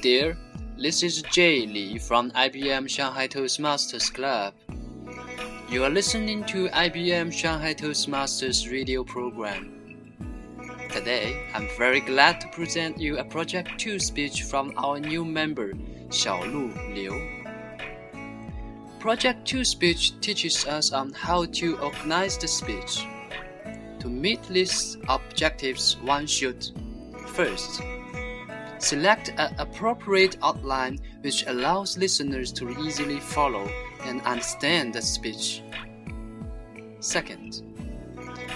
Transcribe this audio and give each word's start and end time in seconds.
Dear. 0.00 0.38
This 0.78 1.02
is 1.02 1.20
Jay 1.20 1.66
Li 1.66 1.98
from 1.98 2.30
IBM 2.30 2.88
Shanghai 2.88 3.28
Toastmasters 3.28 4.10
Club. 4.10 4.54
You 5.68 5.84
are 5.84 5.90
listening 5.90 6.42
to 6.44 6.68
IBM 6.68 7.30
Shanghai 7.30 7.74
Toastmasters 7.74 8.72
radio 8.72 9.04
program. 9.04 10.16
Today, 10.90 11.46
I'm 11.52 11.68
very 11.76 12.00
glad 12.00 12.40
to 12.40 12.48
present 12.48 12.98
you 12.98 13.18
a 13.18 13.24
Project 13.24 13.78
2 13.78 13.98
speech 13.98 14.44
from 14.44 14.72
our 14.78 14.98
new 14.98 15.22
member, 15.22 15.74
Xiaolu 16.08 16.94
Liu. 16.94 17.44
Project 19.00 19.46
2 19.46 19.64
speech 19.64 20.18
teaches 20.22 20.64
us 20.64 20.92
on 20.92 21.12
how 21.12 21.44
to 21.44 21.76
organize 21.78 22.38
the 22.38 22.48
speech. 22.48 23.04
To 23.98 24.08
meet 24.08 24.42
these 24.44 24.96
objectives, 25.10 25.98
one 26.00 26.26
should 26.26 26.70
first 27.26 27.82
select 28.80 29.32
an 29.36 29.54
appropriate 29.58 30.36
outline 30.42 30.98
which 31.20 31.46
allows 31.46 31.98
listeners 31.98 32.50
to 32.52 32.70
easily 32.80 33.20
follow 33.20 33.68
and 34.04 34.20
understand 34.22 34.94
the 34.94 35.02
speech. 35.02 35.62
Second, 37.00 37.62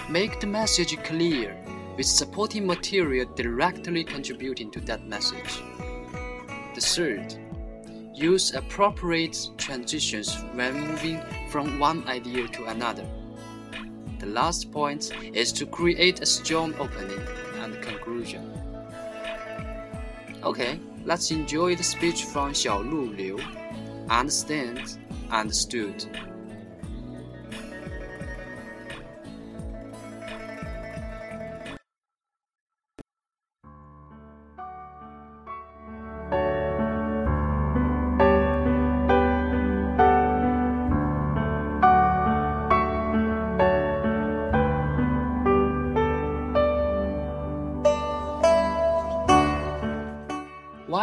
make 0.09 0.39
the 0.39 0.47
message 0.47 0.97
clear 1.03 1.55
with 1.95 2.05
supporting 2.05 2.67
material 2.67 3.25
directly 3.35 4.03
contributing 4.03 4.69
to 4.71 4.81
that 4.81 5.07
message. 5.07 5.61
The 6.73 6.81
third, 6.81 7.35
use 8.13 8.53
appropriate 8.53 9.49
transitions 9.57 10.35
when 10.53 10.73
moving 10.73 11.21
from 11.49 11.79
one 11.79 12.07
idea 12.07 12.47
to 12.49 12.65
another. 12.65 13.05
The 14.19 14.27
last 14.27 14.71
point 14.71 15.11
is 15.33 15.51
to 15.53 15.65
create 15.65 16.21
a 16.21 16.25
strong 16.25 16.73
opening 16.75 17.21
and 17.59 17.81
conclusion. 17.81 18.54
Okay, 20.45 20.79
let's 21.05 21.31
enjoy 21.31 21.75
the 21.75 21.81
speech 21.81 22.25
from 22.25 22.53
Xiaolu 22.53 23.17
Liu. 23.17 23.39
Understand, 24.11 24.99
understood. 25.31 26.05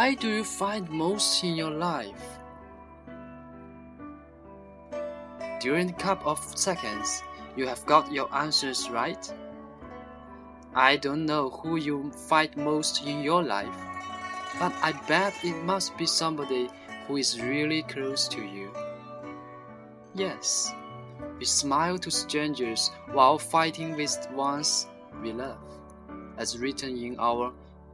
Why 0.03 0.15
do 0.15 0.27
you 0.27 0.43
find 0.43 0.89
most 0.89 1.45
in 1.45 1.55
your 1.55 1.71
life? 1.71 2.37
During 5.61 5.91
a 5.91 5.93
couple 5.93 6.29
of 6.29 6.39
seconds, 6.59 7.23
you 7.55 7.65
have 7.67 7.85
got 7.85 8.11
your 8.11 8.27
answers 8.35 8.89
right. 8.89 9.33
I 10.75 10.97
don't 10.97 11.25
know 11.25 11.51
who 11.51 11.77
you 11.77 12.11
fight 12.11 12.57
most 12.57 13.05
in 13.05 13.23
your 13.23 13.43
life, 13.43 13.77
but 14.59 14.73
I 14.81 14.91
bet 15.07 15.35
it 15.41 15.63
must 15.63 15.97
be 15.97 16.05
somebody 16.05 16.69
who 17.07 17.15
is 17.15 17.39
really 17.39 17.83
close 17.83 18.27
to 18.27 18.41
you. 18.41 18.73
Yes, 20.15 20.73
we 21.39 21.45
smile 21.45 21.97
to 21.99 22.11
strangers 22.11 22.91
while 23.13 23.39
fighting 23.39 23.95
with 23.95 24.27
ones 24.33 24.85
we 25.21 25.31
love, 25.31 25.63
as 26.37 26.59
written 26.59 26.97
in 26.97 27.15
our 27.19 27.53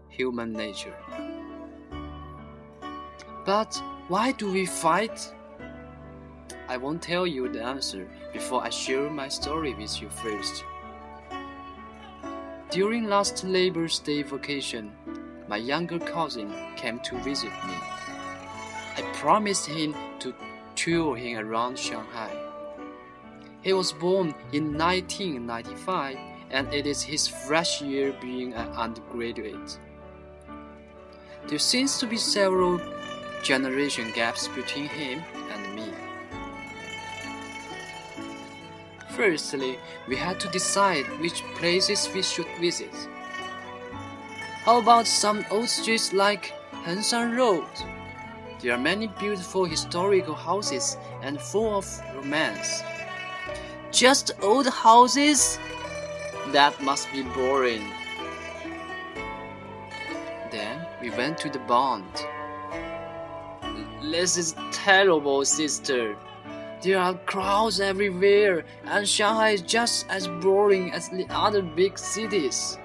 human 0.10 0.54
nature. 0.54 0.96
But 3.50 3.82
why 4.10 4.34
do 4.34 4.52
we 4.52 4.68
fight? 4.68 5.34
I 6.68 6.78
won't 6.78 7.02
tell 7.02 7.26
you 7.26 7.50
the 7.50 7.64
answer 7.64 8.08
before 8.32 8.62
I 8.64 8.70
share 8.70 9.10
my 9.10 9.28
story 9.28 9.74
with 9.74 10.00
you 10.00 10.08
first. 10.08 10.64
During 12.70 13.06
last 13.06 13.44
Labor's 13.44 13.98
Day 13.98 14.22
vacation, 14.22 14.92
my 15.48 15.58
younger 15.58 15.98
cousin 15.98 16.54
came 16.76 17.00
to 17.00 17.18
visit 17.24 17.50
me. 17.50 17.74
I 18.98 19.02
promised 19.16 19.66
him 19.66 19.96
to 20.20 20.36
tour 20.76 21.16
him 21.16 21.40
around 21.40 21.80
Shanghai. 21.80 22.36
He 23.64 23.74
was 23.74 23.92
born 23.92 24.36
in 24.54 24.78
1995 24.78 26.18
and 26.52 26.72
it 26.72 26.86
is 26.86 27.02
his 27.02 27.28
fresh 27.28 27.82
year 27.82 28.14
being 28.22 28.54
an 28.54 28.70
undergraduate. 28.74 29.80
There 31.48 31.58
seems 31.58 31.98
to 31.98 32.06
be 32.06 32.18
several 32.18 32.80
generation 33.44 34.12
gaps 34.12 34.48
between 34.50 34.88
him 34.88 35.24
and 35.52 35.76
me. 35.76 35.92
Firstly, 39.10 39.78
we 40.08 40.16
had 40.16 40.40
to 40.40 40.48
decide 40.50 41.06
which 41.20 41.44
places 41.56 42.10
we 42.14 42.24
should 42.24 42.48
visit. 42.60 42.94
How 44.64 44.80
about 44.80 45.08
some 45.08 45.46
old 45.52 45.68
streets 45.68 46.14
like 46.14 46.54
Hengshan 46.86 47.36
Road? 47.38 47.68
There 48.62 48.74
are 48.74 48.78
many 48.78 49.08
beautiful 49.08 49.66
historical 49.66 50.36
houses 50.36 50.98
and 51.22 51.40
full 51.40 51.78
of 51.78 51.86
romance. 52.16 52.84
Just 53.92 54.32
old 54.42 54.68
houses? 54.68 55.58
That 56.52 56.82
must 56.82 57.12
be 57.12 57.24
boring. 57.24 57.86
Then 60.52 60.86
we 61.02 61.10
went 61.10 61.38
to 61.40 61.50
the 61.50 61.60
Bund. 61.60 62.06
This 64.12 64.38
is 64.38 64.56
terrible, 64.72 65.46
sister. 65.46 66.18
There 66.82 66.98
are 66.98 67.14
crowds 67.14 67.80
everywhere, 67.80 68.66
and 68.86 69.08
Shanghai 69.08 69.52
is 69.52 69.62
just 69.62 70.08
as 70.10 70.28
boring 70.28 70.92
as 70.92 71.10
the 71.10 71.28
other 71.30 71.62
big 71.62 71.98
cities. 71.98 72.78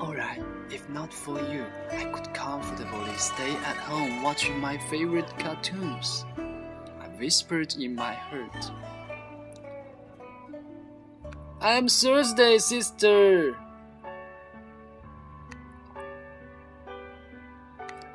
Alright, 0.00 0.42
if 0.70 0.88
not 0.90 1.14
for 1.14 1.40
you, 1.40 1.64
I 1.92 2.04
could 2.06 2.34
comfortably 2.34 3.14
stay 3.16 3.52
at 3.52 3.76
home 3.76 4.22
watching 4.22 4.58
my 4.58 4.76
favorite 4.90 5.32
cartoons. 5.38 6.24
I 7.00 7.06
whispered 7.18 7.76
in 7.78 7.94
my 7.94 8.14
heart. 8.14 8.70
I'm 11.60 11.86
Thursday, 11.86 12.58
sister. 12.58 13.56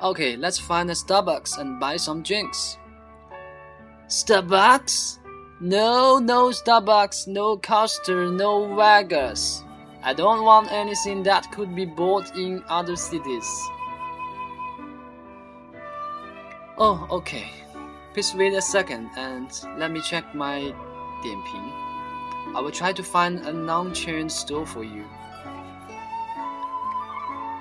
Okay, 0.02 0.34
let's 0.34 0.58
find 0.58 0.90
a 0.90 0.94
Starbucks 0.94 1.58
and 1.58 1.78
buy 1.78 1.96
some 1.96 2.22
drinks. 2.22 2.78
Starbucks? 4.08 5.18
No, 5.60 6.18
no 6.18 6.48
Starbucks, 6.48 7.26
no 7.26 7.58
Costa, 7.58 8.30
no 8.30 8.74
Vegas. 8.74 9.62
I 10.02 10.14
don't 10.14 10.42
want 10.42 10.72
anything 10.72 11.22
that 11.24 11.52
could 11.52 11.76
be 11.76 11.84
bought 11.84 12.34
in 12.34 12.64
other 12.70 12.96
cities. 12.96 13.46
Oh, 16.78 17.06
okay. 17.10 17.50
Please 18.14 18.34
wait 18.34 18.54
a 18.54 18.62
second 18.62 19.10
and 19.18 19.50
let 19.76 19.90
me 19.90 20.00
check 20.00 20.34
my 20.34 20.72
Dianping. 21.22 22.56
I 22.56 22.60
will 22.62 22.70
try 22.70 22.94
to 22.94 23.02
find 23.02 23.40
a 23.40 23.52
non-chain 23.52 24.30
store 24.30 24.64
for 24.64 24.82
you. 24.82 25.04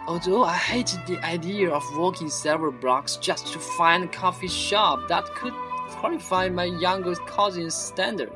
Although 0.10 0.44
I 0.44 0.56
hated 0.56 1.06
the 1.06 1.24
idea 1.24 1.70
of 1.70 1.84
walking 1.96 2.30
several 2.30 2.72
blocks 2.72 3.18
just 3.18 3.54
to 3.54 3.60
find 3.60 4.04
a 4.04 4.08
coffee 4.08 4.48
shop 4.48 5.08
that 5.08 5.26
could 5.36 5.54
qualify 5.92 6.50
my 6.50 6.64
younger 6.64 7.14
cousin's 7.14 7.76
standard, 7.76 8.32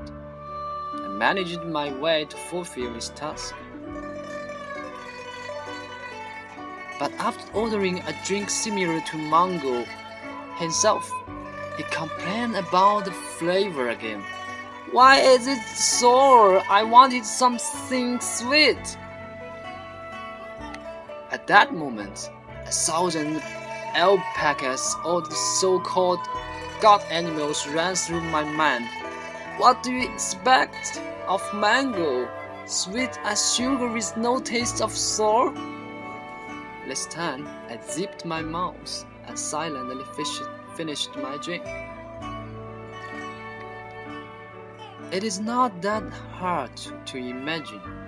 I 0.93 1.07
managed 1.07 1.63
my 1.63 1.91
way 1.91 2.25
to 2.25 2.37
fulfill 2.37 2.93
his 2.93 3.09
task. 3.09 3.55
But 6.99 7.11
after 7.13 7.51
ordering 7.53 8.01
a 8.01 8.15
drink 8.23 8.51
similar 8.51 9.01
to 9.01 9.17
mango 9.17 9.83
himself, 10.57 11.11
he 11.75 11.81
complained 11.89 12.55
about 12.55 13.05
the 13.05 13.11
flavor 13.11 13.89
again. 13.89 14.23
Why 14.91 15.21
is 15.21 15.47
it 15.47 15.63
sour? 15.63 16.61
I 16.69 16.83
wanted 16.83 17.25
something 17.25 18.19
sweet. 18.19 18.95
At 21.43 21.47
that 21.47 21.73
moment, 21.75 22.31
a 22.65 22.71
thousand 22.71 23.41
alpacas, 23.95 24.95
or 25.03 25.21
the 25.21 25.35
so-called 25.59 26.21
god 26.79 27.03
animals, 27.11 27.67
ran 27.67 27.95
through 27.95 28.21
my 28.21 28.45
mind. 28.45 28.87
What 29.57 29.83
do 29.83 29.91
you 29.91 30.09
expect 30.09 31.01
of 31.27 31.43
mango? 31.53 32.29
Sweet 32.65 33.19
as 33.25 33.55
sugar 33.55 33.91
with 33.91 34.15
no 34.15 34.39
taste 34.39 34.81
of 34.81 34.93
sour? 34.93 35.51
This 36.87 37.07
time, 37.07 37.45
I 37.67 37.77
zipped 37.91 38.23
my 38.23 38.41
mouth 38.41 39.05
and 39.27 39.37
silently 39.37 40.05
finished 40.77 41.13
my 41.17 41.35
drink. 41.43 41.65
It 45.11 45.25
is 45.25 45.41
not 45.41 45.81
that 45.81 46.09
hard 46.09 46.77
to 47.07 47.17
imagine. 47.17 48.02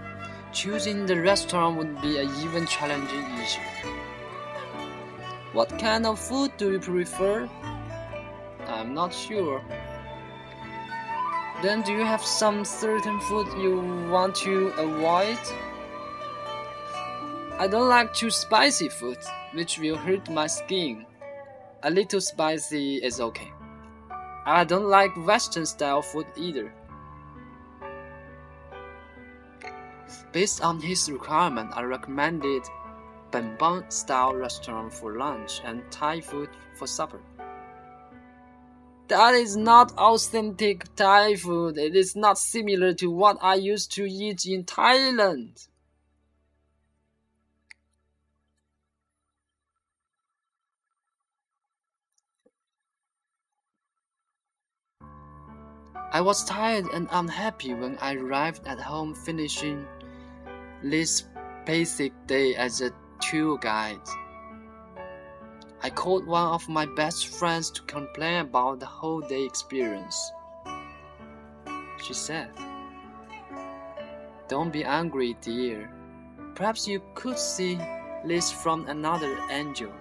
Choosing 0.56 1.06
the 1.06 1.20
restaurant 1.20 1.78
would 1.78 2.02
be 2.02 2.18
an 2.18 2.34
even 2.42 2.66
challenging 2.66 3.26
issue. 3.44 3.60
What 5.52 5.78
kind 5.78 6.06
of 6.06 6.18
food 6.18 6.54
do 6.56 6.72
you 6.72 6.80
prefer? 6.80 7.50
I'm 8.66 8.94
not 8.94 9.14
sure. 9.14 9.62
Then 11.62 11.82
do 11.82 11.92
you 11.92 12.06
have 12.06 12.24
some 12.24 12.64
certain 12.64 13.20
food 13.20 13.48
you 13.58 13.82
want 14.10 14.36
to 14.48 14.68
avoid? 14.78 15.38
I 17.60 17.68
don't 17.70 17.90
like 17.90 18.14
too 18.14 18.30
spicy 18.30 18.88
food, 18.88 19.18
which 19.54 19.78
will 19.78 19.98
hurt 19.98 20.30
my 20.30 20.48
skin. 20.48 21.06
A 21.84 21.90
little 21.90 22.22
spicy 22.22 22.96
is 23.04 23.20
okay. 23.20 23.52
I 24.46 24.64
don't 24.64 24.88
like 24.88 25.12
Western 25.18 25.66
style 25.66 26.02
food 26.02 26.28
either. 26.38 26.74
Based 30.32 30.62
on 30.64 30.82
his 30.82 31.10
requirement, 31.12 31.72
I 31.76 31.84
recommended 31.84 32.64
Bang 33.32 33.84
style 33.90 34.34
restaurant 34.36 34.94
for 34.94 35.18
lunch 35.18 35.62
and 35.66 35.82
Thai 35.92 36.22
food 36.22 36.50
for 36.74 36.88
supper. 36.88 37.20
That 39.08 39.34
is 39.36 39.56
not 39.56 39.92
authentic 39.98 40.96
Thai 40.96 41.36
food. 41.36 41.78
It 41.78 41.96
is 41.96 42.16
not 42.16 42.38
similar 42.38 42.94
to 42.96 43.12
what 43.12 43.38
I 43.42 43.56
used 43.56 43.92
to 43.94 44.06
eat 44.06 44.46
in 44.46 44.64
Thailand. 44.64 45.68
I 56.12 56.22
was 56.22 56.46
tired 56.46 56.86
and 56.94 57.10
unhappy 57.12 57.74
when 57.74 57.98
I 57.98 58.16
arrived 58.16 58.66
at 58.66 58.80
home 58.80 59.14
finishing 59.14 59.86
this 60.92 61.24
basic 61.66 62.14
day 62.28 62.56
as 62.56 62.82
a 62.82 62.92
tour 63.20 63.58
guide. 63.58 63.98
I 65.82 65.90
called 65.90 66.28
one 66.28 66.48
of 66.48 66.70
my 66.70 66.86
best 66.86 67.28
friends 67.28 67.72
to 67.72 67.82
complain 67.84 68.42
about 68.42 68.80
the 68.80 68.86
whole 68.86 69.22
day 69.22 69.44
experience. 69.44 70.32
She 72.06 72.14
said, 72.14 72.50
Don't 74.48 74.72
be 74.72 74.84
angry, 74.84 75.36
dear. 75.42 75.90
Perhaps 76.54 76.88
you 76.88 77.02
could 77.16 77.40
see 77.40 77.80
this 78.24 78.52
from 78.52 78.88
another 78.88 79.40
angle. 79.50 79.94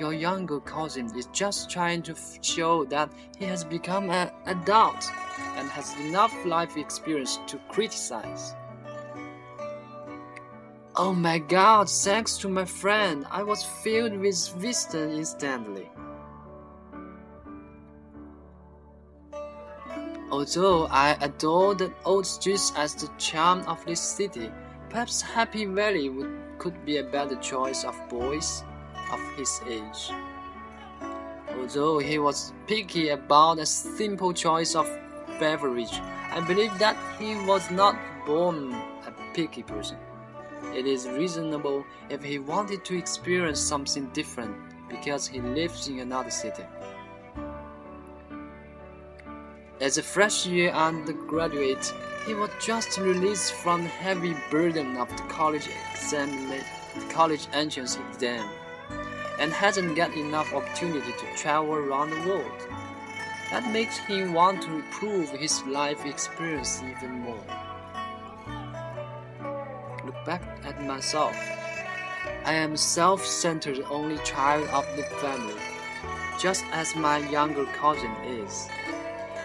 Your 0.00 0.12
younger 0.12 0.58
cousin 0.58 1.06
is 1.16 1.26
just 1.26 1.70
trying 1.70 2.02
to 2.02 2.16
show 2.42 2.84
that 2.86 3.12
he 3.38 3.44
has 3.44 3.62
become 3.62 4.10
an 4.10 4.30
adult 4.46 5.08
and 5.56 5.68
has 5.68 5.94
enough 6.00 6.34
life 6.44 6.76
experience 6.76 7.38
to 7.46 7.58
criticize. 7.68 8.54
Oh 10.96 11.12
my 11.12 11.38
god, 11.38 11.88
thanks 11.88 12.36
to 12.38 12.48
my 12.48 12.64
friend, 12.64 13.24
I 13.30 13.44
was 13.44 13.62
filled 13.62 14.18
with 14.18 14.56
wisdom 14.56 15.10
instantly. 15.10 15.88
Although 20.32 20.86
I 20.86 21.16
adore 21.20 21.76
the 21.76 21.92
old 22.04 22.26
streets 22.26 22.72
as 22.76 22.96
the 22.96 23.08
charm 23.18 23.60
of 23.68 23.84
this 23.86 24.00
city, 24.00 24.50
perhaps 24.88 25.20
Happy 25.20 25.64
Valley 25.64 26.08
would, 26.08 26.58
could 26.58 26.84
be 26.84 26.96
a 26.96 27.04
better 27.04 27.36
choice 27.36 27.84
of 27.84 27.96
boys 28.08 28.64
of 29.12 29.20
his 29.36 29.60
age. 29.68 30.10
Although 31.56 32.00
he 32.00 32.18
was 32.18 32.52
picky 32.66 33.10
about 33.10 33.60
a 33.60 33.66
simple 33.66 34.32
choice 34.32 34.74
of 34.74 34.88
beverage, 35.38 36.00
I 36.32 36.40
believe 36.40 36.76
that 36.80 36.96
he 37.18 37.36
was 37.46 37.70
not 37.70 37.96
born 38.26 38.72
a 39.06 39.12
picky 39.34 39.62
person. 39.62 39.96
It 40.74 40.86
is 40.86 41.08
reasonable 41.08 41.84
if 42.08 42.22
he 42.22 42.38
wanted 42.38 42.84
to 42.84 42.98
experience 42.98 43.60
something 43.60 44.06
different 44.12 44.56
because 44.88 45.26
he 45.26 45.40
lives 45.40 45.88
in 45.88 46.00
another 46.00 46.30
city. 46.30 46.64
As 49.80 49.98
a 49.98 50.02
fresh 50.02 50.46
year 50.46 50.70
undergraduate, 50.70 51.92
he 52.26 52.34
was 52.34 52.50
just 52.60 52.98
released 52.98 53.54
from 53.54 53.82
the 53.82 53.88
heavy 53.88 54.36
burden 54.50 54.96
of 54.96 55.08
the 55.16 55.22
college 55.24 55.68
exam, 55.92 56.52
college 57.08 57.46
entrance 57.52 57.96
exam 58.10 58.48
and 59.40 59.52
hasn't 59.52 59.96
got 59.96 60.14
enough 60.14 60.52
opportunity 60.52 61.12
to 61.12 61.36
travel 61.36 61.72
around 61.72 62.10
the 62.10 62.28
world. 62.28 62.68
That 63.50 63.72
makes 63.72 63.96
him 63.96 64.34
want 64.34 64.62
to 64.62 64.74
improve 64.74 65.30
his 65.30 65.62
life 65.64 66.04
experience 66.04 66.82
even 66.82 67.20
more. 67.20 67.42
Back 70.26 70.42
at 70.64 70.84
myself. 70.84 71.34
I 72.44 72.52
am 72.52 72.76
self-centered 72.76 73.80
only 73.90 74.18
child 74.18 74.68
of 74.68 74.86
the 74.94 75.02
family, 75.02 75.54
just 76.38 76.64
as 76.72 76.94
my 76.94 77.18
younger 77.30 77.64
cousin 77.64 78.12
is. 78.26 78.68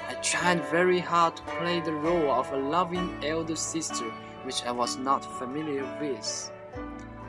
I 0.09 0.15
tried 0.21 0.65
very 0.65 0.99
hard 0.99 1.37
to 1.37 1.43
play 1.43 1.79
the 1.79 1.93
role 1.93 2.29
of 2.29 2.51
a 2.51 2.57
loving 2.57 3.23
elder 3.23 3.55
sister 3.55 4.11
which 4.43 4.65
I 4.65 4.71
was 4.71 4.97
not 4.97 5.23
familiar 5.39 5.85
with. 6.01 6.51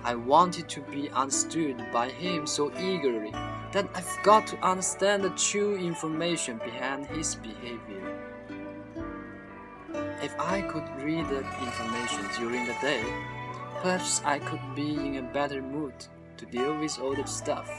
I 0.02 0.14
wanted 0.14 0.69
to 0.69 0.81
be 0.82 1.08
understood 1.10 1.84
by 1.92 2.08
him 2.10 2.46
so 2.46 2.72
eagerly 2.78 3.31
that 3.72 3.88
I 3.94 4.00
forgot 4.00 4.46
to 4.49 4.66
understand 4.66 5.22
the 5.25 5.31
true 5.31 5.76
information 5.76 6.58
behind 6.58 7.06
his 7.06 7.37
behavior. 7.37 8.06
If 10.26 10.34
I 10.40 10.61
could 10.62 10.88
read 11.05 11.28
the 11.28 11.38
information 11.62 12.26
during 12.37 12.67
the 12.67 12.75
day, 12.82 13.05
perhaps 13.81 14.23
I 14.25 14.40
could 14.40 14.75
be 14.75 14.96
in 14.96 15.19
a 15.19 15.23
better 15.23 15.62
mood 15.62 15.94
to 16.38 16.46
deal 16.46 16.76
with 16.76 16.99
all 16.99 17.14
the 17.14 17.25
stuff. 17.28 17.70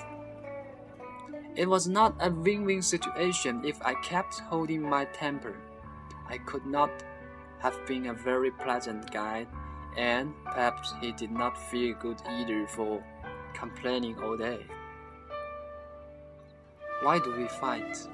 It 1.57 1.67
was 1.67 1.89
not 1.89 2.15
a 2.21 2.29
win 2.31 2.63
win 2.63 2.81
situation 2.81 3.65
if 3.65 3.81
I 3.81 3.95
kept 3.95 4.39
holding 4.39 4.81
my 4.81 5.03
temper. 5.11 5.57
I 6.29 6.37
could 6.37 6.65
not 6.65 6.89
have 7.59 7.75
been 7.85 8.05
a 8.05 8.13
very 8.13 8.51
pleasant 8.51 9.11
guy, 9.11 9.45
and 9.97 10.31
perhaps 10.45 10.93
he 11.01 11.11
did 11.11 11.31
not 11.31 11.57
feel 11.69 11.97
good 11.99 12.21
either 12.29 12.65
for 12.67 13.03
complaining 13.53 14.23
all 14.23 14.37
day. 14.37 14.65
Why 17.01 17.19
do 17.19 17.35
we 17.35 17.49
fight? 17.59 18.07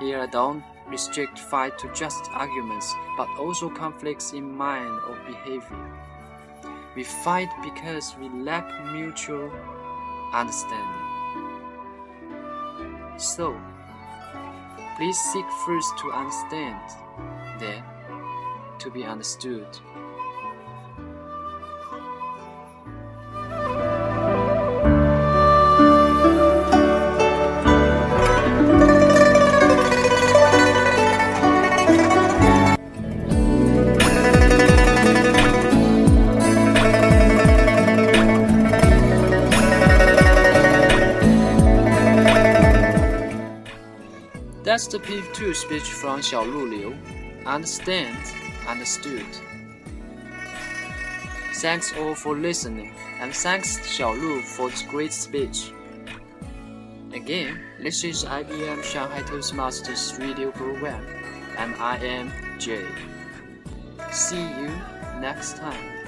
Here 0.00 0.18
I 0.18 0.26
don't 0.26 0.64
restrict 0.88 1.38
fight 1.38 1.78
to 1.78 1.92
just 1.92 2.28
arguments, 2.32 2.94
but 3.16 3.28
also 3.38 3.68
conflicts 3.68 4.32
in 4.32 4.56
mind 4.56 5.00
or 5.08 5.18
behavior. 5.26 6.00
We 6.94 7.04
fight 7.04 7.48
because 7.62 8.14
we 8.18 8.28
lack 8.28 8.68
mutual 8.92 9.50
understanding. 10.32 11.02
So, 13.16 13.58
please 14.96 15.18
seek 15.32 15.46
first 15.64 15.98
to 15.98 16.12
understand, 16.12 16.80
then 17.58 17.82
to 18.78 18.90
be 18.90 19.04
understood. 19.04 19.66
That's 44.72 44.86
the 44.86 45.00
P2 45.00 45.54
speech 45.54 45.82
from 45.82 46.20
Xiaolu 46.20 46.70
Liu. 46.70 46.96
Understand 47.44 48.16
understood. 48.66 49.26
Thanks 51.56 51.92
all 51.98 52.14
for 52.14 52.34
listening, 52.34 52.94
and 53.20 53.34
thanks 53.34 53.76
Xiaolu 53.80 54.40
for 54.56 54.70
its 54.70 54.80
great 54.80 55.12
speech. 55.12 55.74
Again, 57.12 57.60
this 57.82 58.02
is 58.02 58.24
IBM 58.24 58.82
Shanghai 58.82 59.20
Toastmasters 59.20 60.18
radio 60.18 60.50
program, 60.50 61.04
and 61.58 61.74
I 61.74 61.98
am 61.98 62.32
Jay. 62.58 62.86
See 64.10 64.40
you 64.40 64.72
next 65.20 65.58
time. 65.58 66.01